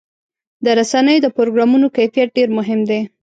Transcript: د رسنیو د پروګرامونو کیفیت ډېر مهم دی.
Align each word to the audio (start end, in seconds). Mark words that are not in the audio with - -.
د 0.63 0.65
رسنیو 0.79 1.23
د 1.23 1.27
پروګرامونو 1.37 1.87
کیفیت 1.97 2.29
ډېر 2.37 2.49
مهم 2.57 2.79
دی. 2.89 3.01